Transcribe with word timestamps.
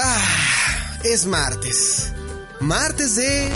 Ah, 0.00 1.00
es 1.02 1.26
martes. 1.26 2.12
Martes 2.60 3.16
de... 3.16 3.50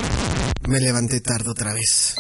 Me 0.66 0.80
levanté 0.80 1.20
tarde 1.20 1.48
otra 1.48 1.72
vez. 1.72 2.16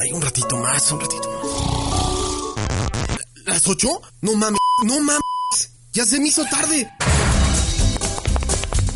Ay, 0.00 0.12
un 0.12 0.20
ratito 0.20 0.56
más, 0.56 0.90
un 0.90 1.00
ratito 1.00 1.30
más. 1.30 1.46
¿Las 3.44 3.68
ocho? 3.68 4.02
No 4.22 4.34
mames, 4.34 4.58
no 4.84 4.98
mames. 4.98 5.22
Ya 5.92 6.04
se 6.04 6.18
me 6.18 6.26
hizo 6.28 6.44
tarde. 6.46 6.90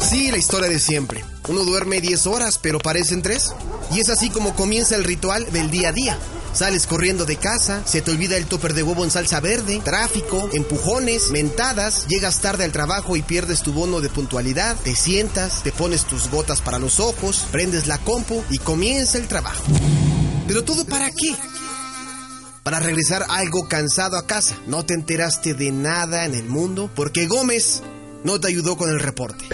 Sí, 0.01 0.33
la 0.33 0.39
historia 0.39 0.69
de 0.69 0.81
siempre. 0.81 1.25
Uno 1.47 1.63
duerme 1.63 2.01
10 2.01 2.27
horas, 2.27 2.59
pero 2.59 2.81
parecen 2.81 3.23
3. 3.23 3.55
Y 3.93 4.01
es 4.01 4.09
así 4.09 4.31
como 4.31 4.57
comienza 4.57 4.97
el 4.97 5.05
ritual 5.05 5.51
del 5.53 5.71
día 5.71 5.91
a 5.91 5.93
día. 5.93 6.19
Sales 6.53 6.87
corriendo 6.87 7.25
de 7.25 7.37
casa, 7.37 7.83
se 7.87 8.03
te 8.03 8.11
olvida 8.11 8.37
el 8.37 8.47
topper 8.47 8.75
de 8.75 8.83
huevo 8.83 9.05
en 9.05 9.11
salsa 9.11 9.41
verde, 9.41 9.81
tráfico, 9.85 10.49
empujones, 10.53 11.31
mentadas, 11.31 12.07
llegas 12.09 12.41
tarde 12.41 12.65
al 12.65 12.73
trabajo 12.73 13.17
y 13.17 13.23
pierdes 13.23 13.63
tu 13.63 13.73
bono 13.73 14.01
de 14.01 14.09
puntualidad, 14.09 14.77
te 14.77 14.97
sientas, 14.97 15.63
te 15.63 15.73
pones 15.73 16.05
tus 16.05 16.29
gotas 16.29 16.61
para 16.61 16.79
los 16.79 16.99
ojos, 16.99 17.47
prendes 17.53 17.87
la 17.87 17.99
compu 17.99 18.43
y 18.51 18.59
comienza 18.59 19.19
el 19.19 19.29
trabajo. 19.29 19.63
Pero 20.49 20.65
todo 20.65 20.85
para 20.85 21.11
qué? 21.11 21.37
Para 22.65 22.81
regresar 22.81 23.25
algo 23.29 23.69
cansado 23.69 24.19
a 24.19 24.27
casa. 24.27 24.59
No 24.67 24.85
te 24.85 24.95
enteraste 24.95 25.55
de 25.55 25.71
nada 25.71 26.25
en 26.25 26.35
el 26.35 26.45
mundo 26.45 26.91
porque 26.95 27.27
Gómez 27.27 27.83
no 28.25 28.41
te 28.41 28.49
ayudó 28.49 28.77
con 28.77 28.91
el 28.91 28.99
reporte. 28.99 29.45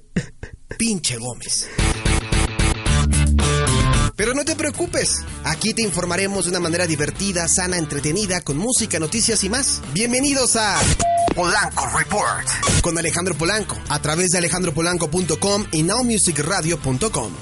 Pinche 0.78 1.16
Gómez. 1.18 1.68
Pero 4.30 4.38
no 4.38 4.44
te 4.44 4.54
preocupes, 4.54 5.24
aquí 5.42 5.74
te 5.74 5.82
informaremos 5.82 6.44
de 6.44 6.50
una 6.52 6.60
manera 6.60 6.86
divertida, 6.86 7.48
sana, 7.48 7.78
entretenida, 7.78 8.40
con 8.42 8.58
música, 8.58 9.00
noticias 9.00 9.42
y 9.42 9.48
más. 9.48 9.82
Bienvenidos 9.92 10.54
a 10.54 10.78
Polanco 11.34 11.84
Report 11.98 12.46
con 12.80 12.96
Alejandro 12.96 13.34
Polanco 13.34 13.76
a 13.88 14.00
través 14.00 14.30
de 14.30 14.38
alejandropolanco.com 14.38 15.66
y 15.72 15.82
nowmusicradio.com. 15.82 17.32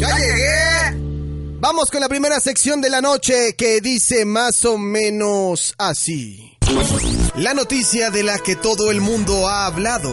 ¡Ya 0.00 0.18
llegué! 0.18 0.98
Vamos 1.60 1.92
con 1.92 2.00
la 2.00 2.08
primera 2.08 2.40
sección 2.40 2.80
de 2.80 2.90
la 2.90 3.00
noche 3.00 3.54
que 3.56 3.80
dice 3.80 4.24
más 4.24 4.64
o 4.64 4.78
menos 4.78 5.76
así. 5.78 6.56
La 7.36 7.54
noticia 7.54 8.10
de 8.10 8.24
la 8.24 8.40
que 8.40 8.56
todo 8.56 8.90
el 8.90 9.00
mundo 9.00 9.46
ha 9.46 9.66
hablado, 9.66 10.12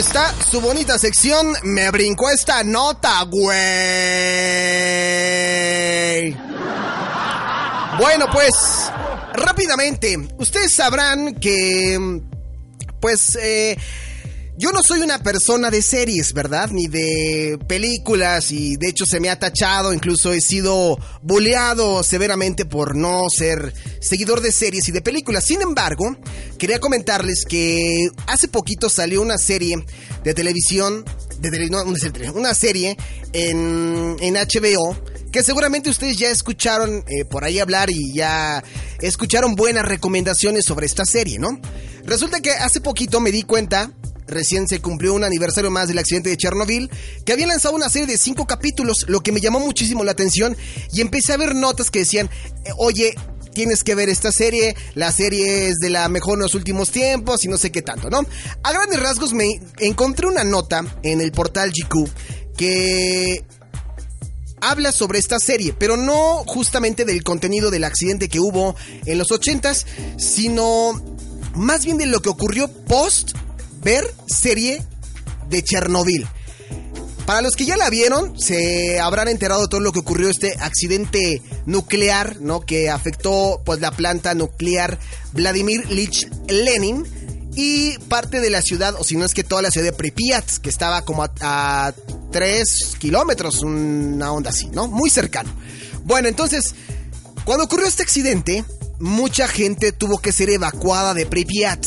Está 0.00 0.34
su 0.50 0.60
bonita 0.62 0.98
sección. 0.98 1.54
Me 1.62 1.90
brincó 1.90 2.30
esta 2.30 2.64
nota, 2.64 3.22
güey. 3.24 3.56
Bueno, 7.98 8.26
pues, 8.32 8.54
rápidamente, 9.34 10.16
ustedes 10.38 10.72
sabrán 10.72 11.34
que, 11.34 12.22
pues, 12.98 13.36
eh, 13.36 13.76
yo 14.60 14.72
no 14.72 14.82
soy 14.82 15.00
una 15.00 15.22
persona 15.22 15.70
de 15.70 15.80
series, 15.80 16.34
¿verdad? 16.34 16.68
Ni 16.70 16.86
de 16.86 17.58
películas 17.66 18.52
y 18.52 18.76
de 18.76 18.88
hecho 18.88 19.06
se 19.06 19.18
me 19.18 19.30
ha 19.30 19.38
tachado, 19.38 19.94
incluso 19.94 20.34
he 20.34 20.42
sido 20.42 20.98
bulleado 21.22 22.02
severamente 22.02 22.66
por 22.66 22.94
no 22.94 23.22
ser 23.30 23.72
seguidor 24.02 24.42
de 24.42 24.52
series 24.52 24.86
y 24.86 24.92
de 24.92 25.00
películas. 25.00 25.46
Sin 25.46 25.62
embargo, 25.62 26.14
quería 26.58 26.78
comentarles 26.78 27.46
que 27.48 28.10
hace 28.26 28.48
poquito 28.48 28.90
salió 28.90 29.22
una 29.22 29.38
serie 29.38 29.76
de 30.24 30.34
televisión, 30.34 31.06
de 31.38 31.50
tele, 31.50 32.30
una 32.34 32.52
serie 32.52 32.98
en, 33.32 34.16
en 34.20 34.34
HBO 34.34 34.94
que 35.32 35.42
seguramente 35.42 35.88
ustedes 35.88 36.18
ya 36.18 36.28
escucharon 36.28 37.02
eh, 37.08 37.24
por 37.24 37.44
ahí 37.44 37.60
hablar 37.60 37.88
y 37.88 38.12
ya 38.12 38.62
escucharon 39.00 39.54
buenas 39.54 39.86
recomendaciones 39.86 40.66
sobre 40.66 40.84
esta 40.84 41.06
serie, 41.06 41.38
¿no? 41.38 41.58
Resulta 42.04 42.40
que 42.40 42.50
hace 42.50 42.82
poquito 42.82 43.20
me 43.20 43.30
di 43.30 43.44
cuenta 43.44 43.92
recién 44.30 44.66
se 44.68 44.80
cumplió 44.80 45.14
un 45.14 45.24
aniversario 45.24 45.70
más 45.70 45.88
del 45.88 45.98
accidente 45.98 46.30
de 46.30 46.36
Chernobyl, 46.36 46.90
que 47.24 47.32
había 47.32 47.46
lanzado 47.46 47.74
una 47.74 47.88
serie 47.88 48.06
de 48.06 48.18
cinco 48.18 48.46
capítulos, 48.46 49.04
lo 49.08 49.20
que 49.20 49.32
me 49.32 49.40
llamó 49.40 49.60
muchísimo 49.60 50.04
la 50.04 50.12
atención 50.12 50.56
y 50.92 51.00
empecé 51.00 51.32
a 51.32 51.36
ver 51.36 51.54
notas 51.54 51.90
que 51.90 52.00
decían, 52.00 52.30
eh, 52.64 52.70
oye, 52.78 53.14
tienes 53.52 53.82
que 53.82 53.94
ver 53.94 54.08
esta 54.08 54.32
serie, 54.32 54.76
la 54.94 55.12
serie 55.12 55.68
es 55.68 55.76
de 55.78 55.90
la 55.90 56.08
mejor 56.08 56.38
en 56.38 56.42
los 56.42 56.54
últimos 56.54 56.90
tiempos 56.90 57.44
y 57.44 57.48
no 57.48 57.58
sé 57.58 57.70
qué 57.70 57.82
tanto, 57.82 58.10
¿no? 58.10 58.20
A 58.62 58.72
grandes 58.72 59.00
rasgos 59.00 59.32
me 59.32 59.60
encontré 59.78 60.26
una 60.26 60.44
nota 60.44 60.84
en 61.02 61.20
el 61.20 61.32
portal 61.32 61.72
GQ 61.72 62.08
que 62.56 63.44
habla 64.60 64.92
sobre 64.92 65.18
esta 65.18 65.38
serie, 65.38 65.74
pero 65.78 65.96
no 65.96 66.44
justamente 66.46 67.04
del 67.04 67.24
contenido 67.24 67.70
del 67.70 67.84
accidente 67.84 68.28
que 68.28 68.40
hubo 68.40 68.76
en 69.06 69.18
los 69.18 69.28
80s, 69.28 69.86
sino 70.18 70.92
más 71.54 71.84
bien 71.84 71.98
de 71.98 72.06
lo 72.06 72.20
que 72.20 72.28
ocurrió 72.28 72.68
post 72.68 73.32
ver 73.82 74.04
serie 74.26 74.82
de 75.48 75.62
Chernobyl. 75.62 76.26
Para 77.26 77.42
los 77.42 77.54
que 77.54 77.64
ya 77.64 77.76
la 77.76 77.90
vieron, 77.90 78.40
se 78.40 78.98
habrán 78.98 79.28
enterado 79.28 79.62
de 79.62 79.68
todo 79.68 79.80
lo 79.80 79.92
que 79.92 80.00
ocurrió 80.00 80.28
este 80.28 80.54
accidente 80.58 81.42
nuclear, 81.64 82.40
¿no? 82.40 82.60
Que 82.60 82.90
afectó 82.90 83.62
pues 83.64 83.80
la 83.80 83.92
planta 83.92 84.34
nuclear 84.34 84.98
Vladimir 85.32 85.88
Lich 85.90 86.28
Lenin 86.48 87.04
y 87.54 87.98
parte 88.08 88.40
de 88.40 88.50
la 88.50 88.62
ciudad, 88.62 88.94
o 88.98 89.04
si 89.04 89.16
no 89.16 89.24
es 89.24 89.34
que 89.34 89.44
toda 89.44 89.62
la 89.62 89.70
ciudad 89.70 89.86
de 89.86 89.92
Pripyat, 89.92 90.58
que 90.58 90.70
estaba 90.70 91.04
como 91.04 91.24
a, 91.24 91.92
3 92.32 92.96
kilómetros, 92.98 93.62
una 93.62 94.32
onda 94.32 94.50
así, 94.50 94.68
¿no? 94.68 94.86
Muy 94.86 95.10
cercano. 95.10 95.50
Bueno, 96.04 96.28
entonces, 96.28 96.74
cuando 97.44 97.64
ocurrió 97.64 97.86
este 97.86 98.02
accidente, 98.02 98.64
mucha 99.00 99.48
gente 99.48 99.92
tuvo 99.92 100.18
que 100.18 100.32
ser 100.32 100.50
evacuada 100.50 101.12
de 101.14 101.26
Pripyat. 101.26 101.84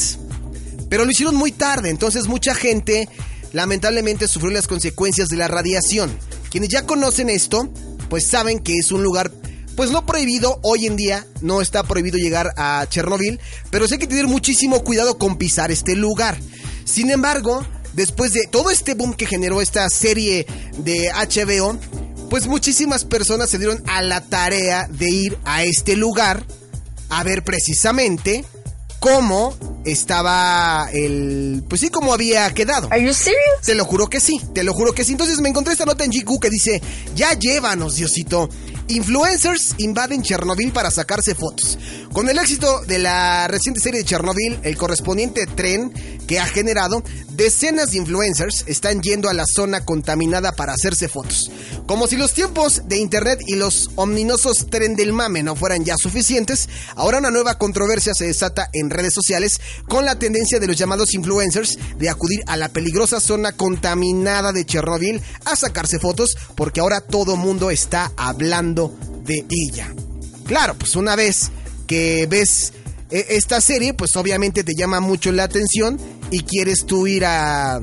Pero 0.93 1.05
lo 1.05 1.11
hicieron 1.11 1.35
muy 1.35 1.51
tarde, 1.51 1.89
entonces 1.89 2.27
mucha 2.27 2.53
gente 2.53 3.09
lamentablemente 3.51 4.27
sufrió 4.27 4.51
las 4.51 4.67
consecuencias 4.67 5.27
de 5.27 5.37
la 5.37 5.47
radiación. 5.47 6.15
Quienes 6.51 6.69
ya 6.69 6.85
conocen 6.85 7.31
esto, 7.31 7.67
pues 8.11 8.27
saben 8.27 8.59
que 8.59 8.77
es 8.77 8.91
un 8.91 9.01
lugar, 9.01 9.31
pues 9.75 9.89
no 9.89 10.05
prohibido, 10.05 10.59
hoy 10.61 10.85
en 10.85 10.95
día 10.95 11.25
no 11.41 11.61
está 11.61 11.81
prohibido 11.81 12.19
llegar 12.19 12.53
a 12.57 12.85
Chernobyl, 12.87 13.39
pero 13.71 13.87
sí 13.87 13.95
hay 13.95 14.01
que 14.01 14.05
tener 14.05 14.27
muchísimo 14.27 14.83
cuidado 14.83 15.17
con 15.17 15.39
pisar 15.39 15.71
este 15.71 15.95
lugar. 15.95 16.37
Sin 16.85 17.09
embargo, 17.09 17.65
después 17.93 18.31
de 18.33 18.45
todo 18.45 18.69
este 18.69 18.93
boom 18.93 19.15
que 19.15 19.25
generó 19.25 19.61
esta 19.61 19.89
serie 19.89 20.45
de 20.77 21.09
HBO, 21.11 21.75
pues 22.29 22.45
muchísimas 22.45 23.03
personas 23.03 23.49
se 23.49 23.57
dieron 23.57 23.81
a 23.87 24.03
la 24.03 24.21
tarea 24.21 24.87
de 24.91 25.09
ir 25.09 25.39
a 25.43 25.63
este 25.63 25.95
lugar 25.95 26.45
a 27.09 27.23
ver 27.23 27.43
precisamente 27.43 28.45
cómo 29.03 29.53
estaba 29.83 30.87
el. 30.93 31.61
Pues 31.67 31.81
sí, 31.81 31.89
cómo 31.89 32.13
había 32.13 32.49
quedado. 32.53 32.87
¿Are 32.89 33.03
you 33.03 33.13
serious? 33.13 33.61
Te 33.61 33.75
lo 33.75 33.83
juro 33.83 34.07
que 34.07 34.21
sí, 34.21 34.39
te 34.53 34.63
lo 34.63 34.73
juro 34.73 34.93
que 34.93 35.03
sí. 35.03 35.11
Entonces 35.11 35.41
me 35.41 35.49
encontré 35.49 35.73
esta 35.73 35.83
nota 35.83 36.05
en 36.05 36.11
GQ 36.11 36.39
que 36.39 36.49
dice: 36.49 36.81
Ya 37.13 37.33
llévanos, 37.33 37.97
Diosito. 37.97 38.49
Influencers 38.87 39.75
invaden 39.77 40.23
Chernobyl 40.23 40.71
para 40.71 40.89
sacarse 40.89 41.35
fotos. 41.35 41.77
Con 42.13 42.29
el 42.29 42.37
éxito 42.37 42.81
de 42.85 42.99
la 42.99 43.47
reciente 43.47 43.81
serie 43.81 43.99
de 44.01 44.05
Chernobyl, 44.05 44.59
el 44.63 44.77
correspondiente 44.77 45.47
tren 45.47 45.91
que 46.27 46.39
ha 46.39 46.45
generado, 46.45 47.03
decenas 47.31 47.91
de 47.91 47.97
influencers 47.97 48.63
están 48.67 49.01
yendo 49.01 49.29
a 49.29 49.33
la 49.33 49.45
zona 49.45 49.83
contaminada 49.85 50.51
para 50.53 50.73
hacerse 50.73 51.07
fotos. 51.09 51.49
Como 51.85 52.07
si 52.07 52.15
los 52.15 52.33
tiempos 52.33 52.83
de 52.85 52.97
internet 52.97 53.39
y 53.45 53.55
los 53.55 53.89
ominosos 53.95 54.67
tren 54.69 54.95
del 54.95 55.13
mame 55.13 55.43
no 55.43 55.55
fueran 55.55 55.83
ya 55.83 55.97
suficientes, 55.97 56.69
ahora 56.95 57.19
una 57.19 57.31
nueva 57.31 57.57
controversia 57.57 58.13
se 58.13 58.27
desata 58.27 58.69
en 58.73 58.89
redes 58.89 59.13
sociales 59.13 59.59
con 59.87 60.05
la 60.05 60.17
tendencia 60.17 60.59
de 60.59 60.67
los 60.67 60.77
llamados 60.77 61.13
influencers 61.13 61.77
de 61.97 62.09
acudir 62.09 62.43
a 62.47 62.57
la 62.57 62.69
peligrosa 62.69 63.19
zona 63.19 63.51
contaminada 63.51 64.51
de 64.51 64.65
Chernobyl 64.65 65.21
a 65.45 65.55
sacarse 65.55 65.99
fotos 65.99 66.35
porque 66.55 66.79
ahora 66.79 67.01
todo 67.01 67.35
mundo 67.35 67.71
está 67.71 68.11
hablando 68.17 68.95
de 69.25 69.45
ella. 69.49 69.93
Claro, 70.45 70.75
pues 70.77 70.95
una 70.95 71.15
vez 71.15 71.51
que 71.87 72.27
ves 72.29 72.73
eh, 73.09 73.27
esta 73.29 73.61
serie, 73.61 73.93
pues 73.93 74.15
obviamente 74.15 74.63
te 74.63 74.73
llama 74.75 74.99
mucho 74.99 75.31
la 75.31 75.43
atención 75.43 75.99
y 76.33 76.41
quieres 76.41 76.85
tú 76.85 77.05
ir 77.05 77.25
a, 77.25 77.79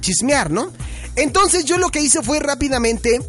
chismear, 0.00 0.50
¿no? 0.50 0.72
Entonces 1.14 1.64
yo 1.64 1.78
lo 1.78 1.90
que 1.90 2.00
hice 2.00 2.22
fue 2.22 2.40
rápidamente 2.40 3.20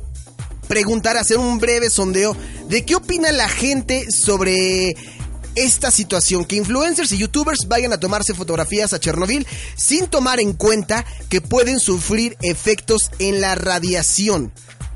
preguntar, 0.67 1.17
hacer 1.17 1.37
un 1.37 1.59
breve 1.59 1.89
sondeo 1.89 2.35
de 2.69 2.83
qué 2.83 2.95
opina 2.95 3.31
la 3.31 3.47
gente 3.49 4.07
sobre 4.09 4.95
esta 5.55 5.91
situación, 5.91 6.45
que 6.45 6.55
influencers 6.55 7.11
y 7.11 7.17
youtubers 7.17 7.67
vayan 7.67 7.93
a 7.93 7.99
tomarse 7.99 8.33
fotografías 8.33 8.93
a 8.93 8.99
Chernobyl 8.99 9.45
sin 9.75 10.07
tomar 10.07 10.39
en 10.39 10.53
cuenta 10.53 11.05
que 11.29 11.41
pueden 11.41 11.79
sufrir 11.79 12.35
efectos 12.41 13.11
en 13.19 13.41
la 13.41 13.53
radiación, 13.53 14.51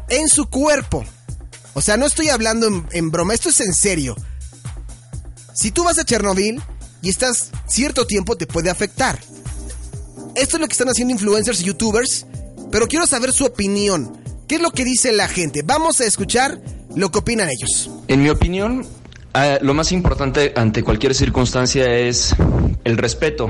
en 0.09 0.27
su 0.27 0.49
cuerpo. 0.49 1.05
O 1.75 1.81
sea, 1.81 1.97
no 1.97 2.07
estoy 2.07 2.29
hablando 2.29 2.87
en, 2.91 3.11
broma, 3.11 3.35
esto 3.35 3.49
es 3.49 3.59
en 3.59 3.75
serio. 3.75 4.15
Si 5.53 5.69
tú 5.69 5.83
vas 5.83 5.99
a 5.99 6.05
Chernobyl 6.05 6.63
y 7.03 7.09
estás 7.09 7.51
cierto 7.67 8.07
tiempo, 8.07 8.35
te 8.35 8.47
puede 8.47 8.71
afectar. 8.71 9.19
Esto 10.37 10.57
es 10.57 10.61
lo 10.61 10.67
que 10.67 10.73
están 10.73 10.87
haciendo 10.87 11.13
influencers 11.13 11.61
y 11.61 11.63
youtubers, 11.63 12.27
pero 12.71 12.87
quiero 12.87 13.07
saber 13.07 13.31
su 13.31 13.43
opinión. 13.43 14.15
¿Qué 14.47 14.55
es 14.55 14.61
lo 14.61 14.69
que 14.69 14.85
dice 14.85 15.11
la 15.11 15.27
gente? 15.27 15.63
Vamos 15.65 15.99
a 15.99 16.05
escuchar 16.05 16.61
lo 16.95 17.09
que 17.09 17.17
opinan 17.17 17.49
ellos. 17.49 17.89
En 18.07 18.21
mi 18.21 18.29
opinión, 18.29 18.85
ah, 19.33 19.57
lo 19.61 19.73
más 19.73 19.91
importante 19.91 20.53
ante 20.55 20.83
cualquier 20.83 21.15
circunstancia 21.15 21.91
es 21.91 22.35
el 22.83 22.97
respeto. 22.97 23.49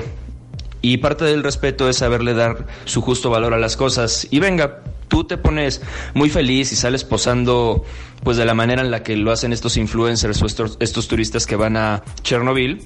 Y 0.81 0.97
parte 0.97 1.25
del 1.25 1.43
respeto 1.43 1.89
es 1.89 1.97
saberle 1.97 2.33
dar 2.33 2.67
su 2.85 3.01
justo 3.01 3.29
valor 3.29 3.53
a 3.53 3.57
las 3.57 3.75
cosas. 3.75 4.25
Y 4.31 4.39
venga, 4.39 4.81
tú 5.07 5.25
te 5.25 5.37
pones 5.37 5.81
muy 6.13 6.29
feliz 6.29 6.71
y 6.71 6.75
sales 6.75 7.03
posando 7.03 7.83
pues 8.23 8.37
de 8.37 8.45
la 8.45 8.53
manera 8.53 8.81
en 8.81 8.91
la 8.91 9.03
que 9.03 9.15
lo 9.15 9.31
hacen 9.31 9.53
estos 9.53 9.77
influencers 9.77 10.41
o 10.41 10.45
estos, 10.79 11.07
turistas 11.07 11.45
que 11.45 11.55
van 11.55 11.77
a 11.77 12.03
Chernobyl, 12.23 12.81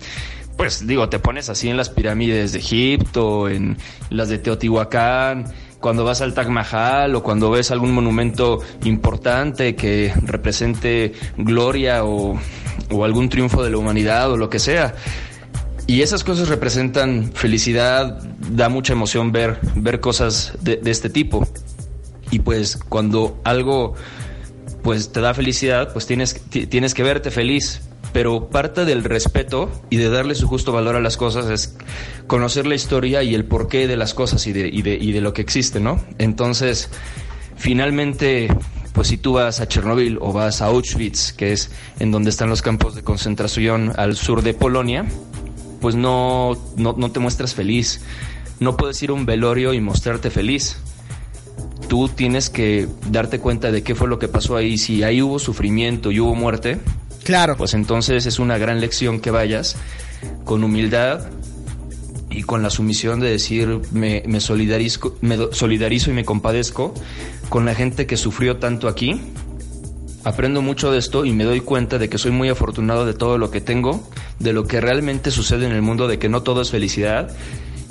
pues 0.57 0.86
digo, 0.86 1.09
te 1.09 1.19
pones 1.19 1.50
así 1.50 1.69
en 1.69 1.77
las 1.77 1.89
pirámides 1.89 2.53
de 2.53 2.59
Egipto, 2.59 3.50
en 3.50 3.77
las 4.09 4.30
de 4.30 4.38
Teotihuacán, 4.38 5.45
cuando 5.80 6.03
vas 6.03 6.21
al 6.21 6.33
Taj 6.33 6.48
Mahal 6.50 7.15
o 7.15 7.24
cuando 7.24 7.50
ves 7.50 7.71
algún 7.71 7.94
monumento 7.94 8.59
importante 8.83 9.75
que 9.75 10.13
represente 10.24 11.13
gloria 11.38 12.03
o, 12.03 12.39
algún 13.03 13.30
triunfo 13.30 13.63
de 13.63 13.71
la 13.71 13.77
humanidad 13.77 14.31
o 14.31 14.38
lo 14.38 14.50
que 14.50 14.59
sea. 14.59 14.95
Y 15.88 16.03
esas 16.03 16.24
cosas 16.24 16.48
representan 16.48 17.31
felicidad, 17.33 18.21
da 18.51 18.69
mucha 18.69 18.94
emoción 18.94 19.31
ver, 19.31 19.59
ver 19.75 20.00
cosas 20.00 20.54
de 20.62 20.80
este 20.86 21.09
tipo 21.09 21.47
y 22.31 22.39
pues 22.39 22.77
cuando 22.77 23.39
algo 23.44 23.94
pues 24.81 25.12
te 25.12 25.21
da 25.21 25.33
felicidad, 25.33 25.94
pues 25.94 26.07
tienes, 26.07 26.42
tienes 26.50 26.94
que 26.94 27.04
verte 27.04 27.30
feliz. 27.30 27.81
Pero 28.13 28.50
parte 28.50 28.86
del 28.86 29.04
respeto 29.04 29.72
y 29.90 29.98
de 29.98 30.10
darle 30.10 30.36
su 30.36 30.48
justo 30.48 30.72
valor 30.72 30.96
a 30.96 31.00
las 31.00 31.18
cosas 31.18 31.50
es 31.50 31.78
conocer 32.28 32.68
la 32.68 32.75
historia 32.75 33.24
y 33.24 33.34
el 33.36 33.46
porqué 33.46 33.88
de 33.88 33.96
las 33.96 34.13
cosas 34.13 34.46
y 34.48 34.54
de, 34.54 34.68
y 34.68 34.81
de, 34.81 34.96
y 34.96 35.12
de 35.12 35.22
lo 35.22 35.34
que 35.34 35.42
existe, 35.42 35.80
¿no? 35.80 36.04
Entonces, 36.18 36.90
finalmente, 37.56 38.50
pues 38.94 39.08
si 39.08 39.18
tú 39.18 39.34
vas 39.34 39.62
a 39.62 39.68
Chernobyl 39.68 40.18
o 40.19 40.34
vas 40.34 40.62
a 40.62 40.66
Auschwitz, 40.66 41.31
que 41.34 41.54
es 41.54 41.72
en 42.00 42.12
donde 42.12 42.30
están 42.30 42.50
los 42.50 42.62
campos 42.62 42.96
de 42.96 43.04
concentración 43.04 43.94
al 43.96 44.18
sur 44.18 44.42
de 44.42 44.54
Polonia, 44.54 45.06
pues 45.80 45.96
no, 45.96 46.57
no, 46.75 46.94
no 46.98 47.12
te 47.12 47.19
muestras 47.19 47.56
feliz. 47.56 48.02
No 48.60 48.78
puedes 48.78 49.02
ir 49.02 49.10
a 49.10 49.14
un 49.14 49.25
velorio 49.25 49.74
y 49.74 49.81
mostrarte 49.81 50.30
feliz 50.30 50.78
tú 51.92 52.07
tienes 52.07 52.50
que 52.50 52.88
darte 53.10 53.40
cuenta 53.40 53.69
de 53.69 53.84
qué 53.84 53.96
fue 53.96 54.07
lo 54.07 54.18
que 54.18 54.30
pasó 54.30 54.56
ahí. 54.56 54.78
Si 54.78 55.04
ahí 55.04 55.22
hubo 55.22 55.40
sufrimiento 55.40 56.10
y 56.10 56.22
hubo 56.22 56.36
muerte, 56.36 56.80
claro. 57.23 57.57
Pues 57.57 57.73
entonces 57.73 58.25
es 58.25 58.39
una 58.39 58.57
gran 58.57 58.79
lección 58.79 59.19
que 59.19 59.31
vayas 59.31 59.75
con 60.44 60.63
humildad 60.63 61.29
y 62.29 62.44
con 62.44 62.63
la 62.63 62.69
sumisión 62.69 63.19
de 63.19 63.29
decir 63.29 63.81
me, 63.91 64.39
solidarizo, 64.39 65.18
solidarizo 65.51 66.12
y 66.12 66.13
me 66.13 66.25
compadezco 66.25 66.94
con 67.50 67.65
la 67.65 67.75
gente 67.75 68.06
que 68.06 68.18
sufrió 68.18 68.57
tanto 68.57 68.88
aquí. 68.88 69.21
Aprendo 70.23 70.62
mucho 70.62 70.91
de 70.91 71.00
esto 71.00 71.25
y 71.25 71.33
me 71.33 71.45
doy 71.45 71.62
cuenta 71.62 71.97
de 71.97 72.07
que 72.07 72.19
soy 72.19 72.31
muy 72.31 72.50
afortunado 72.50 73.07
de 73.07 73.15
todo 73.15 73.39
lo 73.39 73.50
que 73.50 73.59
tengo, 73.59 74.07
de 74.38 74.53
lo 74.53 74.65
que 74.65 74.79
realmente 74.79 75.31
sucede 75.31 75.65
en 75.65 75.71
el 75.71 75.81
mundo, 75.81 76.07
de 76.07 76.19
que 76.19 76.29
no 76.29 76.44
todo 76.44 76.62
es 76.62 76.69
felicidad 76.69 77.35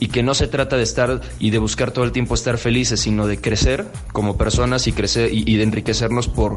y 0.01 0.09
que 0.09 0.23
no 0.23 0.35
se 0.35 0.49
trata 0.49 0.77
de 0.77 0.83
estar 0.83 1.21
y 1.39 1.51
de 1.51 1.59
buscar 1.59 1.93
todo 1.93 2.05
el 2.05 2.13
tiempo 2.13 2.35
estar 2.35 2.59
felices, 2.59 3.01
sino 3.01 3.27
de 3.27 3.39
crecer 3.39 3.87
como 4.13 4.37
personas 4.37 4.87
y 4.87 4.93
crecer 4.93 5.31
y, 5.33 5.57
de 5.57 5.63
enriquecernos 5.63 6.27
por 6.27 6.57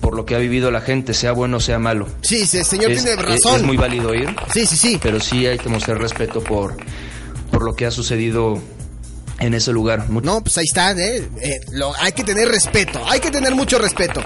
por 0.00 0.14
lo 0.14 0.26
que 0.26 0.34
ha 0.34 0.38
vivido 0.38 0.70
la 0.70 0.82
gente, 0.82 1.14
sea 1.14 1.32
bueno 1.32 1.56
o 1.56 1.60
sea 1.60 1.78
malo. 1.78 2.06
Sí, 2.20 2.46
sí 2.46 2.62
señor 2.62 2.92
tiene 2.92 3.16
razón. 3.16 3.56
Es, 3.56 3.62
muy 3.62 3.78
válido 3.78 4.14
ir. 4.14 4.28
Sí, 4.52 4.66
sí, 4.66 4.76
sí. 4.76 5.00
Pero 5.02 5.18
sí 5.18 5.46
hay 5.46 5.56
que 5.56 5.70
mostrar 5.70 5.98
respeto 5.98 6.44
por 6.44 6.76
por 7.50 7.64
lo 7.64 7.74
que 7.74 7.86
ha 7.86 7.90
sucedido 7.90 8.60
en 9.40 9.54
ese 9.54 9.72
lugar. 9.72 10.10
No, 10.10 10.42
pues 10.42 10.58
ahí 10.58 10.64
está, 10.64 10.92
¿eh? 10.92 11.26
eh 11.40 11.60
lo, 11.72 11.94
hay 11.98 12.12
que 12.12 12.22
tener 12.22 12.48
respeto, 12.48 13.02
hay 13.08 13.20
que 13.20 13.30
tener 13.30 13.54
mucho 13.54 13.78
respeto. 13.78 14.22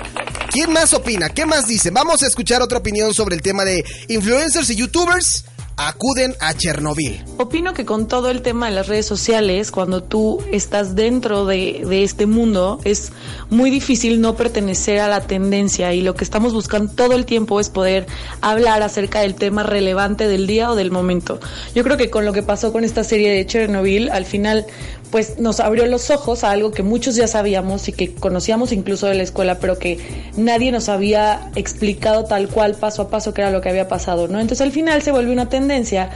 ¿Quién 0.51 0.73
más 0.73 0.93
opina? 0.95 1.29
¿Qué 1.29 1.47
más 1.47 1.69
dice? 1.69 1.91
Vamos 1.91 2.23
a 2.23 2.27
escuchar 2.27 2.61
otra 2.63 2.79
opinión 2.79 3.15
sobre 3.15 3.37
el 3.37 3.43
tema 3.43 3.65
de 3.65 3.85
influencers 4.09 4.69
y 4.71 4.77
youtubers 4.77 5.45
acuden 5.79 6.35
a 6.41 6.55
Chernobyl. 6.55 7.25
Opino 7.39 7.73
que 7.73 7.87
con 7.87 8.09
todo 8.09 8.31
el 8.31 8.43
tema 8.43 8.67
de 8.67 8.73
las 8.73 8.89
redes 8.89 9.07
sociales, 9.07 9.71
cuando 9.71 10.03
tú 10.03 10.43
estás 10.51 10.97
dentro 10.97 11.47
de, 11.47 12.03
este 12.03 12.27
mundo, 12.27 12.81
es 12.85 13.13
muy 13.49 13.71
difícil 13.71 14.21
no 14.21 14.35
pertenecer 14.35 14.99
a 14.99 15.09
la 15.09 15.21
tendencia 15.21 15.95
y 15.95 16.03
lo 16.03 16.15
que 16.15 16.25
estamos 16.25 16.53
buscando 16.53 16.93
todo 16.93 17.15
el 17.15 17.25
tiempo 17.25 17.61
es 17.61 17.71
poder 17.71 18.07
hablar 18.41 18.83
acerca 18.83 19.21
del 19.21 19.37
tema 19.37 19.63
relevante 19.63 20.27
del 20.27 20.49
día 20.49 20.71
o 20.71 20.75
del 20.75 20.91
momento. 20.91 21.39
Yo 21.75 21.85
creo 21.85 21.97
que 21.97 22.11
con 22.11 22.25
lo 22.25 22.33
que 22.33 22.43
pasó 22.43 22.73
con 22.73 22.83
esta 22.83 23.05
serie 23.05 23.31
de 23.31 23.47
Chernobyl, 23.47 24.11
al 24.11 24.25
final 24.25 24.67
pues 25.11 25.39
nos 25.39 25.61
abrió 25.61 25.87
los 25.87 26.11
ojos 26.11 26.45
a 26.45 26.51
algo 26.51 26.71
que 26.71 26.83
muchos 26.83 27.17
ya 27.17 27.27
sabíamos 27.27 27.89
y 27.89 27.93
que 27.93 28.15
conocíamos 28.15 28.73
incluso 28.73 29.07
de 29.07 29.15
la 29.15 29.23
escuela, 29.23 29.59
pero 29.59 29.79
que 29.79 29.99
nadie 30.37 30.73
nos 30.73 30.89
había 30.89 31.51
explicado 31.55 32.25
tal 32.25 32.49
cual 32.49 32.75
paso 32.75 33.03
a 33.03 33.11
paso 33.11 33.35
que 33.35 33.43
era 33.43 33.51
lo 33.51 33.61
que 33.61 33.69
había 33.69 33.89
pasado, 33.89 34.29
¿no? 34.29 34.41
Entonces 34.41 34.65
al 34.65 34.73
final 34.73 35.03
se 35.03 35.13
volvió 35.13 35.33
una 35.33 35.49
tendencia 35.49 36.11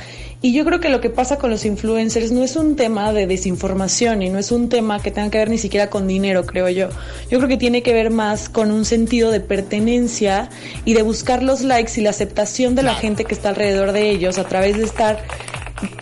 y 0.44 0.52
yo 0.52 0.64
creo 0.64 0.80
que 0.80 0.88
lo 0.88 1.00
que 1.00 1.08
pasa 1.08 1.38
con 1.38 1.50
los 1.50 1.64
influencers 1.64 2.32
no 2.32 2.42
es 2.42 2.56
un 2.56 2.74
tema 2.74 3.12
de 3.12 3.28
desinformación 3.28 4.22
y 4.22 4.28
no 4.28 4.40
es 4.40 4.50
un 4.50 4.68
tema 4.68 5.00
que 5.00 5.12
tenga 5.12 5.30
que 5.30 5.38
ver 5.38 5.48
ni 5.48 5.56
siquiera 5.56 5.88
con 5.88 6.08
dinero, 6.08 6.44
creo 6.44 6.68
yo. 6.68 6.88
Yo 7.30 7.38
creo 7.38 7.48
que 7.48 7.56
tiene 7.56 7.84
que 7.84 7.92
ver 7.92 8.10
más 8.10 8.48
con 8.48 8.72
un 8.72 8.84
sentido 8.84 9.30
de 9.30 9.38
pertenencia 9.38 10.50
y 10.84 10.94
de 10.94 11.02
buscar 11.02 11.44
los 11.44 11.60
likes 11.60 11.92
y 11.96 12.00
la 12.00 12.10
aceptación 12.10 12.74
de 12.74 12.82
la 12.82 12.96
gente 12.96 13.24
que 13.24 13.34
está 13.34 13.50
alrededor 13.50 13.92
de 13.92 14.10
ellos 14.10 14.38
a 14.38 14.44
través 14.44 14.76
de 14.76 14.82
estar 14.82 15.22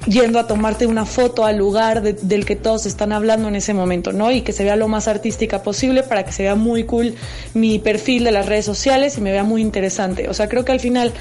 yendo 0.06 0.38
a 0.38 0.46
tomarte 0.46 0.87
una 0.87 1.06
foto 1.06 1.44
al 1.44 1.56
lugar 1.56 2.02
del 2.02 2.44
que 2.44 2.56
todos 2.56 2.87
están 2.87 3.12
hablando 3.12 3.49
en 3.49 3.56
ese 3.56 3.75
momento, 3.75 4.12
¿no? 4.12 4.30
Y 4.30 4.42
que 4.42 4.52
se 4.52 4.64
vea 4.64 4.76
lo 4.76 4.88
más 4.88 5.08
artística 5.08 5.62
posible 5.62 6.02
para 6.02 6.25
que 6.25 6.32
se 6.32 6.42
vea 6.42 6.54
muy 6.54 6.84
cool 6.84 7.14
mi 7.54 7.78
perfil 7.78 8.25
de 8.25 8.32
las 8.32 8.46
redes 8.46 8.64
sociales 8.64 9.18
y 9.18 9.20
me 9.20 9.32
vea 9.32 9.44
muy 9.44 9.62
interesante. 9.62 10.28
O 10.28 10.34
sea, 10.34 10.49
creo 10.49 10.64
que 10.64 10.72
al 10.72 10.80
final 10.80 11.12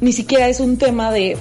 ni 0.00 0.12
siquiera 0.12 0.48
es 0.48 0.60
un 0.60 0.76
tema 0.78 1.10
de, 1.12 1.36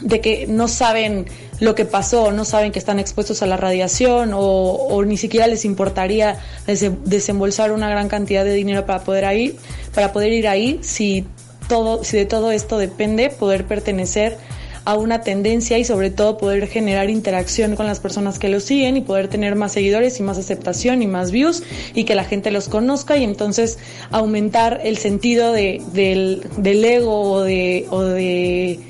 de 0.00 0.20
que 0.20 0.46
no 0.46 0.68
saben 0.68 1.26
lo 1.60 1.74
que 1.74 1.84
pasó, 1.84 2.32
no 2.32 2.44
saben 2.44 2.72
que 2.72 2.78
están 2.78 2.98
expuestos 2.98 3.42
a 3.42 3.46
la 3.46 3.56
radiación 3.56 4.32
o, 4.34 5.02
ni 5.04 5.16
siquiera 5.16 5.46
les 5.46 5.64
importaría 5.64 6.38
desembolsar 6.66 7.72
una 7.72 7.88
gran 7.88 8.08
cantidad 8.08 8.44
de 8.44 8.52
dinero 8.52 8.86
para 8.86 9.04
poder 9.04 9.36
ir, 9.36 9.56
para 9.94 10.12
poder 10.12 10.32
ir 10.32 10.48
ahí 10.48 10.80
si 10.82 11.26
todo, 11.68 12.04
si 12.04 12.16
de 12.16 12.26
todo 12.26 12.50
esto 12.50 12.78
depende 12.78 13.30
poder 13.30 13.66
pertenecer 13.66 14.36
a 14.84 14.96
una 14.96 15.22
tendencia 15.22 15.78
y 15.78 15.84
sobre 15.84 16.10
todo 16.10 16.36
poder 16.36 16.68
generar 16.68 17.08
interacción 17.08 17.74
con 17.76 17.86
las 17.86 18.00
personas 18.00 18.38
que 18.38 18.48
lo 18.48 18.60
siguen 18.60 18.96
y 18.96 19.00
poder 19.00 19.28
tener 19.28 19.56
más 19.56 19.72
seguidores 19.72 20.20
y 20.20 20.22
más 20.22 20.36
aceptación 20.36 21.02
y 21.02 21.06
más 21.06 21.30
views 21.30 21.62
y 21.94 22.04
que 22.04 22.14
la 22.14 22.24
gente 22.24 22.50
los 22.50 22.68
conozca 22.68 23.16
y 23.16 23.24
entonces 23.24 23.78
aumentar 24.10 24.80
el 24.84 24.98
sentido 24.98 25.52
de, 25.52 25.82
del, 25.92 26.46
del 26.58 26.84
ego 26.84 27.32
o 27.32 27.42
de, 27.42 27.86
o 27.90 28.02
de, 28.02 28.80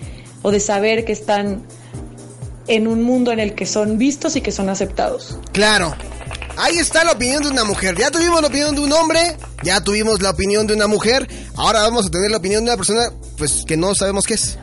o 0.42 0.50
de 0.50 0.60
saber 0.60 1.04
que 1.04 1.12
están 1.12 1.62
en 2.66 2.86
un 2.86 3.02
mundo 3.02 3.30
en 3.30 3.40
el 3.40 3.54
que 3.54 3.66
son 3.66 3.98
vistos 3.98 4.36
y 4.36 4.40
que 4.40 4.50
son 4.50 4.68
aceptados. 4.68 5.38
Claro. 5.52 5.94
Ahí 6.56 6.78
está 6.78 7.02
la 7.04 7.12
opinión 7.12 7.42
de 7.42 7.50
una 7.50 7.64
mujer. 7.64 7.96
Ya 7.98 8.10
tuvimos 8.10 8.40
la 8.40 8.46
opinión 8.46 8.74
de 8.74 8.80
un 8.80 8.92
hombre, 8.92 9.36
ya 9.62 9.82
tuvimos 9.82 10.22
la 10.22 10.30
opinión 10.30 10.66
de 10.66 10.74
una 10.74 10.86
mujer. 10.86 11.28
Ahora 11.56 11.82
vamos 11.82 12.06
a 12.06 12.10
tener 12.10 12.30
la 12.30 12.36
opinión 12.36 12.64
de 12.64 12.70
una 12.70 12.76
persona, 12.76 13.10
pues 13.36 13.64
que 13.66 13.76
no 13.76 13.94
sabemos 13.94 14.24
qué 14.24 14.34
es. 14.34 14.56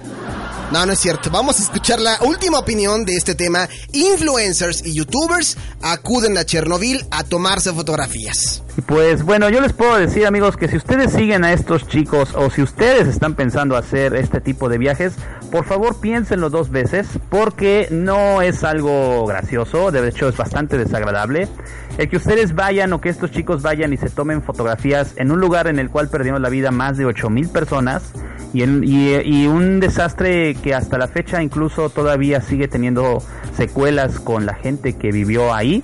No, 0.71 0.85
no 0.85 0.93
es 0.93 0.99
cierto. 0.99 1.29
Vamos 1.29 1.59
a 1.59 1.63
escuchar 1.63 1.99
la 1.99 2.17
última 2.21 2.57
opinión 2.57 3.03
de 3.03 3.17
este 3.17 3.35
tema. 3.35 3.67
Influencers 3.91 4.85
y 4.85 4.93
youtubers 4.93 5.57
acuden 5.81 6.37
a 6.37 6.45
Chernobyl 6.45 7.05
a 7.11 7.25
tomarse 7.25 7.73
fotografías. 7.73 8.63
Pues 8.85 9.23
bueno, 9.23 9.49
yo 9.49 9.59
les 9.59 9.73
puedo 9.73 9.97
decir 9.97 10.25
amigos 10.25 10.55
que 10.55 10.69
si 10.69 10.77
ustedes 10.77 11.11
siguen 11.11 11.43
a 11.43 11.51
estos 11.51 11.89
chicos 11.89 12.33
o 12.35 12.49
si 12.49 12.61
ustedes 12.61 13.09
están 13.09 13.35
pensando 13.35 13.75
hacer 13.75 14.15
este 14.15 14.39
tipo 14.39 14.69
de 14.69 14.77
viajes, 14.77 15.13
por 15.51 15.65
favor 15.65 15.99
piénsenlo 15.99 16.49
dos 16.49 16.69
veces 16.69 17.05
porque 17.27 17.89
no 17.91 18.41
es 18.41 18.63
algo 18.63 19.25
gracioso, 19.25 19.91
de 19.91 20.07
hecho 20.07 20.29
es 20.29 20.37
bastante 20.37 20.77
desagradable. 20.77 21.49
El 21.97 22.07
que 22.07 22.15
ustedes 22.15 22.55
vayan 22.55 22.93
o 22.93 23.01
que 23.01 23.09
estos 23.09 23.31
chicos 23.31 23.61
vayan 23.61 23.91
y 23.91 23.97
se 23.97 24.09
tomen 24.09 24.41
fotografías 24.41 25.15
en 25.17 25.31
un 25.31 25.41
lugar 25.41 25.67
en 25.67 25.79
el 25.79 25.89
cual 25.89 26.07
perdieron 26.07 26.41
la 26.41 26.47
vida 26.47 26.71
más 26.71 26.95
de 26.95 27.03
8000 27.03 27.49
personas 27.49 28.13
y, 28.53 28.63
y, 28.63 29.47
un 29.47 29.79
desastre 29.79 30.55
que 30.55 30.73
hasta 30.73 30.97
la 30.97 31.07
fecha 31.07 31.41
incluso 31.41 31.89
todavía 31.89 32.41
sigue 32.41 32.67
teniendo 32.67 33.23
secuelas 33.55 34.19
con 34.19 34.45
la 34.45 34.55
gente 34.55 34.93
que 34.93 35.11
vivió 35.11 35.53
ahí, 35.53 35.83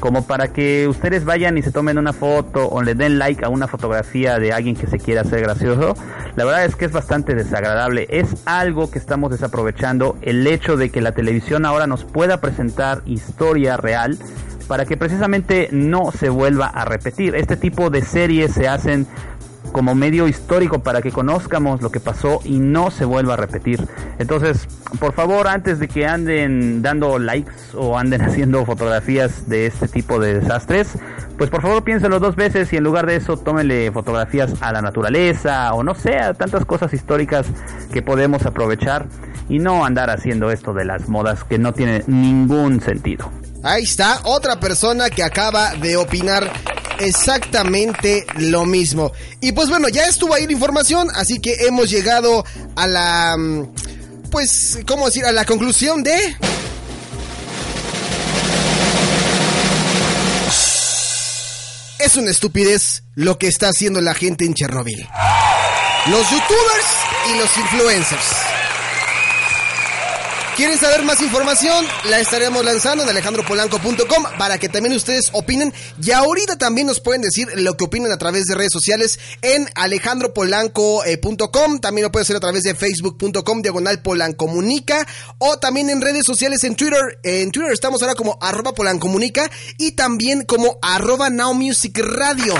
como 0.00 0.26
para 0.26 0.52
que 0.52 0.86
ustedes 0.88 1.24
vayan 1.24 1.58
y 1.58 1.62
se 1.62 1.72
tomen 1.72 1.98
una 1.98 2.12
foto 2.12 2.68
o 2.68 2.82
le 2.82 2.94
den 2.94 3.18
like 3.18 3.44
a 3.44 3.48
una 3.48 3.66
fotografía 3.66 4.38
de 4.38 4.52
alguien 4.52 4.76
que 4.76 4.86
se 4.86 4.98
quiera 4.98 5.22
hacer 5.22 5.40
gracioso, 5.40 5.94
la 6.36 6.44
verdad 6.44 6.64
es 6.64 6.76
que 6.76 6.84
es 6.84 6.92
bastante 6.92 7.34
desagradable. 7.34 8.06
Es 8.10 8.36
algo 8.44 8.90
que 8.90 8.98
estamos 8.98 9.30
desaprovechando, 9.30 10.16
el 10.22 10.46
hecho 10.46 10.76
de 10.76 10.90
que 10.90 11.00
la 11.00 11.12
televisión 11.12 11.64
ahora 11.64 11.86
nos 11.86 12.04
pueda 12.04 12.40
presentar 12.40 13.02
historia 13.06 13.76
real 13.76 14.18
para 14.68 14.86
que 14.86 14.96
precisamente 14.96 15.68
no 15.72 16.10
se 16.12 16.28
vuelva 16.28 16.66
a 16.66 16.84
repetir. 16.84 17.34
Este 17.34 17.56
tipo 17.56 17.90
de 17.90 18.02
series 18.02 18.52
se 18.52 18.68
hacen 18.68 19.06
como 19.74 19.96
medio 19.96 20.28
histórico 20.28 20.84
para 20.84 21.02
que 21.02 21.10
conozcamos 21.10 21.82
lo 21.82 21.90
que 21.90 21.98
pasó 21.98 22.40
y 22.44 22.60
no 22.60 22.92
se 22.92 23.04
vuelva 23.04 23.34
a 23.34 23.36
repetir. 23.36 23.84
Entonces, 24.20 24.68
por 25.00 25.14
favor, 25.14 25.48
antes 25.48 25.80
de 25.80 25.88
que 25.88 26.06
anden 26.06 26.80
dando 26.80 27.18
likes 27.18 27.52
o 27.74 27.98
anden 27.98 28.22
haciendo 28.22 28.64
fotografías 28.64 29.48
de 29.48 29.66
este 29.66 29.88
tipo 29.88 30.20
de 30.20 30.38
desastres, 30.38 30.96
pues 31.36 31.50
por 31.50 31.60
favor 31.60 31.82
piénselo 31.82 32.20
dos 32.20 32.36
veces 32.36 32.72
y 32.72 32.76
en 32.76 32.84
lugar 32.84 33.06
de 33.06 33.16
eso 33.16 33.36
tómenle 33.36 33.90
fotografías 33.90 34.62
a 34.62 34.72
la 34.72 34.80
naturaleza 34.80 35.74
o 35.74 35.82
no 35.82 35.96
sé, 35.96 36.20
tantas 36.38 36.64
cosas 36.64 36.94
históricas 36.94 37.44
que 37.92 38.00
podemos 38.00 38.46
aprovechar 38.46 39.06
y 39.48 39.58
no 39.58 39.84
andar 39.84 40.08
haciendo 40.08 40.52
esto 40.52 40.72
de 40.72 40.84
las 40.84 41.08
modas 41.08 41.42
que 41.42 41.58
no 41.58 41.72
tiene 41.72 42.04
ningún 42.06 42.80
sentido. 42.80 43.28
Ahí 43.64 43.82
está, 43.82 44.20
otra 44.22 44.60
persona 44.60 45.10
que 45.10 45.24
acaba 45.24 45.74
de 45.74 45.96
opinar 45.96 46.52
exactamente 47.00 48.26
lo 48.36 48.64
mismo. 48.64 49.12
Y 49.40 49.52
pues 49.52 49.68
bueno, 49.68 49.88
ya 49.88 50.06
estuvo 50.06 50.34
ahí 50.34 50.46
la 50.46 50.52
información, 50.52 51.08
así 51.14 51.38
que 51.38 51.66
hemos 51.66 51.90
llegado 51.90 52.44
a 52.76 52.86
la... 52.86 53.36
Mm, 53.36 53.72
pues, 54.30 54.78
¿cómo 54.86 55.06
decir? 55.06 55.24
A 55.24 55.32
la 55.32 55.44
conclusión 55.44 56.02
de... 56.02 56.16
Es 61.98 62.16
una 62.16 62.30
estupidez 62.30 63.04
lo 63.14 63.38
que 63.38 63.48
está 63.48 63.68
haciendo 63.68 64.00
la 64.00 64.14
gente 64.14 64.44
en 64.44 64.54
Chernobyl. 64.54 65.08
Los 66.06 66.30
youtubers 66.30 66.86
y 67.32 67.38
los 67.38 67.56
influencers. 67.56 68.53
¿Quieren 70.56 70.78
saber 70.78 71.02
más 71.02 71.20
información? 71.20 71.84
La 72.08 72.20
estaremos 72.20 72.64
lanzando 72.64 73.02
en 73.02 73.08
alejandropolanco.com 73.08 74.24
para 74.38 74.56
que 74.56 74.68
también 74.68 74.94
ustedes 74.94 75.30
opinen. 75.32 75.74
Y 76.00 76.12
ahorita 76.12 76.56
también 76.56 76.86
nos 76.86 77.00
pueden 77.00 77.22
decir 77.22 77.48
lo 77.56 77.76
que 77.76 77.82
opinan 77.84 78.12
a 78.12 78.18
través 78.18 78.44
de 78.44 78.54
redes 78.54 78.70
sociales 78.72 79.18
en 79.42 79.68
alejandropolanco.com. 79.74 81.80
También 81.80 82.04
lo 82.04 82.12
pueden 82.12 82.22
hacer 82.22 82.36
a 82.36 82.40
través 82.40 82.62
de 82.62 82.76
facebook.com, 82.76 83.62
diagonal 83.62 84.00
polancomunica. 84.00 85.04
O 85.38 85.58
también 85.58 85.90
en 85.90 86.00
redes 86.00 86.24
sociales 86.24 86.62
en 86.62 86.76
Twitter. 86.76 87.18
En 87.24 87.50
Twitter 87.50 87.72
estamos 87.72 88.00
ahora 88.02 88.14
como 88.14 88.38
arroba 88.40 88.74
polancomunica 88.74 89.50
y 89.76 89.92
también 89.92 90.44
como 90.44 90.78
arroba 90.82 91.30
now 91.30 91.52
music 91.52 91.98
radio. 91.98 92.54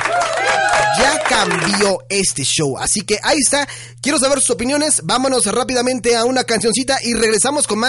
Ya 0.98 1.22
cambió 1.28 1.98
este 2.08 2.44
show. 2.44 2.76
Así 2.78 3.02
que 3.02 3.18
ahí 3.22 3.38
está. 3.38 3.68
Quiero 4.00 4.18
saber 4.18 4.40
sus 4.40 4.50
opiniones. 4.50 5.02
Vámonos 5.04 5.46
rápidamente 5.46 6.16
a 6.16 6.24
una 6.24 6.44
cancioncita 6.44 6.98
y 7.02 7.14
regresamos 7.14 7.66
con 7.66 7.84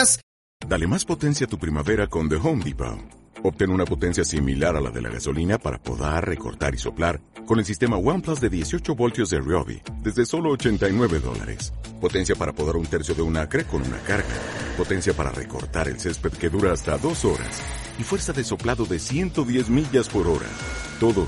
Dale 0.67 0.87
más 0.87 1.05
potencia 1.05 1.45
a 1.45 1.49
tu 1.49 1.57
primavera 1.57 2.07
con 2.07 2.27
The 2.27 2.35
Home 2.35 2.63
Depot. 2.63 2.99
Obtén 3.43 3.69
una 3.69 3.85
potencia 3.85 4.25
similar 4.25 4.75
a 4.75 4.81
la 4.81 4.89
de 4.89 5.01
la 5.01 5.09
gasolina 5.09 5.59
para 5.59 5.77
podar, 5.77 6.27
recortar 6.27 6.73
y 6.73 6.79
soplar 6.79 7.21
con 7.45 7.59
el 7.59 7.65
sistema 7.65 7.95
OnePlus 7.95 8.41
de 8.41 8.49
18 8.49 8.95
voltios 8.95 9.29
de 9.29 9.39
Ryobi 9.39 9.81
desde 10.01 10.25
solo 10.25 10.49
89 10.49 11.19
dólares. 11.19 11.71
Potencia 12.01 12.35
para 12.35 12.53
podar 12.53 12.75
un 12.75 12.87
tercio 12.87 13.13
de 13.13 13.21
un 13.21 13.37
acre 13.37 13.65
con 13.65 13.83
una 13.83 13.99
carga. 13.99 14.35
Potencia 14.77 15.13
para 15.13 15.31
recortar 15.31 15.87
el 15.87 15.99
césped 15.99 16.31
que 16.31 16.49
dura 16.49 16.73
hasta 16.73 16.97
dos 16.97 17.23
horas. 17.23 17.61
Y 17.99 18.03
fuerza 18.03 18.33
de 18.33 18.43
soplado 18.43 18.85
de 18.85 18.97
110 18.97 19.69
millas 19.69 20.09
por 20.09 20.27
hora. 20.27 20.47
Todo 20.99 21.27